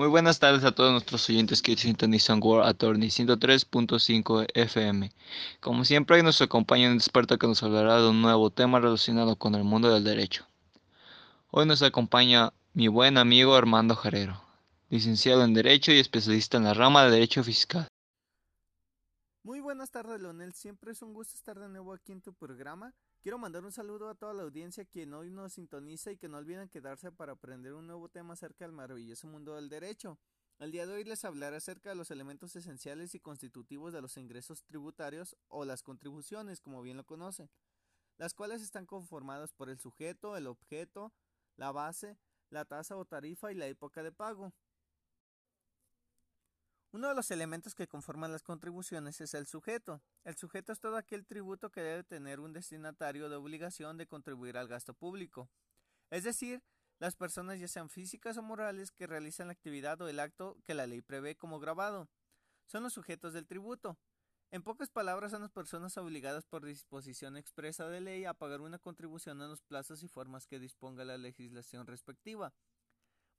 [0.00, 5.12] Muy buenas tardes a todos nuestros oyentes que sintonizan World Attorney 103.5 FM.
[5.60, 9.36] Como siempre, hoy nos acompaña un experto que nos hablará de un nuevo tema relacionado
[9.36, 10.46] con el mundo del derecho.
[11.50, 14.42] Hoy nos acompaña mi buen amigo Armando Jarero,
[14.88, 17.86] licenciado en Derecho y especialista en la rama de Derecho Fiscal.
[19.42, 20.52] Muy buenas tardes, Leonel.
[20.52, 22.94] Siempre es un gusto estar de nuevo aquí en tu programa.
[23.22, 26.36] Quiero mandar un saludo a toda la audiencia quien hoy nos sintoniza y que no
[26.36, 30.18] olviden quedarse para aprender un nuevo tema acerca del maravilloso mundo del derecho.
[30.58, 34.18] El día de hoy les hablaré acerca de los elementos esenciales y constitutivos de los
[34.18, 37.48] ingresos tributarios o las contribuciones, como bien lo conocen,
[38.18, 41.14] las cuales están conformadas por el sujeto, el objeto,
[41.56, 42.18] la base,
[42.50, 44.52] la tasa o tarifa y la época de pago.
[46.92, 50.02] Uno de los elementos que conforman las contribuciones es el sujeto.
[50.24, 54.58] El sujeto es todo aquel tributo que debe tener un destinatario de obligación de contribuir
[54.58, 55.48] al gasto público.
[56.10, 56.64] Es decir,
[56.98, 60.74] las personas ya sean físicas o morales que realizan la actividad o el acto que
[60.74, 62.10] la ley prevé como grabado.
[62.66, 63.96] Son los sujetos del tributo.
[64.50, 68.80] En pocas palabras, son las personas obligadas por disposición expresa de ley a pagar una
[68.80, 72.52] contribución en los plazos y formas que disponga la legislación respectiva.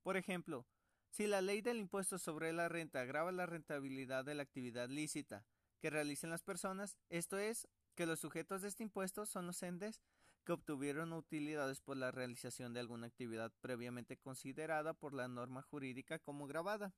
[0.03, 0.66] Por ejemplo,
[1.11, 5.45] si la ley del impuesto sobre la renta agrava la rentabilidad de la actividad lícita
[5.79, 10.01] que realicen las personas, esto es, que los sujetos de este impuesto son los endes
[10.45, 16.17] que obtuvieron utilidades por la realización de alguna actividad previamente considerada por la norma jurídica
[16.17, 16.93] como grabada.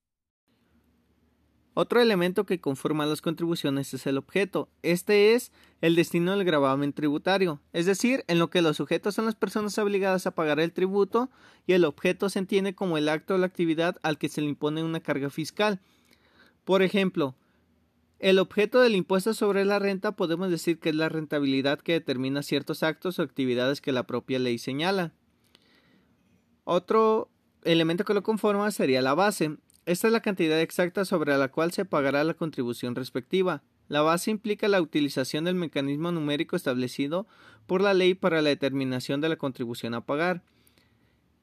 [1.75, 4.69] Otro elemento que conforma las contribuciones es el objeto.
[4.83, 9.25] Este es el destino del gravamen tributario, es decir, en lo que los sujetos son
[9.25, 11.29] las personas obligadas a pagar el tributo
[11.65, 14.47] y el objeto se entiende como el acto o la actividad al que se le
[14.47, 15.81] impone una carga fiscal.
[16.63, 17.35] Por ejemplo,
[18.19, 22.43] el objeto del impuesto sobre la renta podemos decir que es la rentabilidad que determina
[22.43, 25.11] ciertos actos o actividades que la propia ley señala.
[26.63, 27.29] Otro
[27.63, 29.57] elemento que lo conforma sería la base.
[29.85, 33.63] Esta es la cantidad exacta sobre la cual se pagará la contribución respectiva.
[33.89, 37.27] La base implica la utilización del mecanismo numérico establecido
[37.67, 40.41] por la ley para la determinación de la contribución a pagar.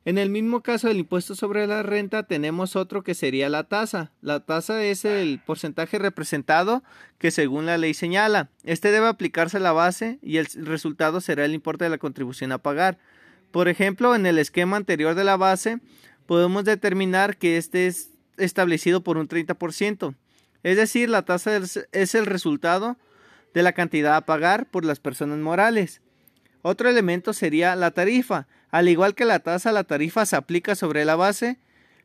[0.07, 4.13] En el mismo caso del impuesto sobre la renta tenemos otro que sería la tasa.
[4.23, 6.83] La tasa es el porcentaje representado
[7.19, 8.49] que según la ley señala.
[8.65, 12.53] Este debe aplicarse a la base y el resultado será el importe de la contribución
[12.53, 12.99] a pagar.
[13.51, 15.81] Por ejemplo, en el esquema anterior de la base
[16.25, 18.11] podemos determinar que este es
[18.41, 20.15] establecido por un 30%.
[20.63, 22.97] Es decir, la tasa es el resultado
[23.55, 26.01] de la cantidad a pagar por las personas morales.
[26.63, 28.47] Otro elemento sería la tarifa.
[28.71, 31.59] Al igual que la tasa, la tarifa se aplica sobre la base,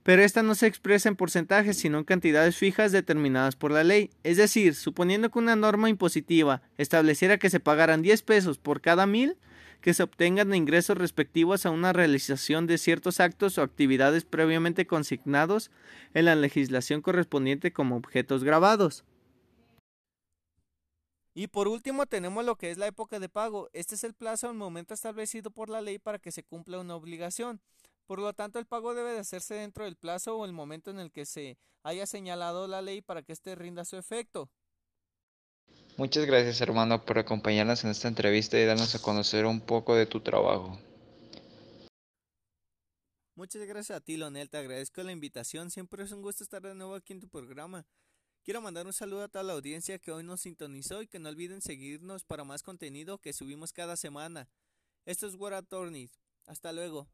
[0.03, 4.11] pero esta no se expresa en porcentajes, sino en cantidades fijas determinadas por la ley.
[4.23, 9.05] Es decir, suponiendo que una norma impositiva estableciera que se pagaran 10 pesos por cada
[9.05, 9.35] mil,
[9.81, 15.71] que se obtengan ingresos respectivos a una realización de ciertos actos o actividades previamente consignados
[16.13, 19.03] en la legislación correspondiente como objetos grabados.
[21.37, 23.69] Y por último tenemos lo que es la época de pago.
[23.73, 26.95] Este es el plazo el momento establecido por la ley para que se cumpla una
[26.95, 27.59] obligación.
[28.05, 30.99] Por lo tanto, el pago debe de hacerse dentro del plazo o el momento en
[30.99, 34.49] el que se haya señalado la ley para que éste rinda su efecto.
[35.97, 40.05] Muchas gracias hermano por acompañarnos en esta entrevista y darnos a conocer un poco de
[40.05, 40.77] tu trabajo.
[43.35, 44.49] Muchas gracias a ti, Lonel.
[44.49, 45.71] Te agradezco la invitación.
[45.71, 47.85] Siempre es un gusto estar de nuevo aquí en tu programa.
[48.43, 51.29] Quiero mandar un saludo a toda la audiencia que hoy nos sintonizó y que no
[51.29, 54.49] olviden seguirnos para más contenido que subimos cada semana.
[55.05, 56.11] Esto es War Attorneys.
[56.45, 57.07] Hasta luego.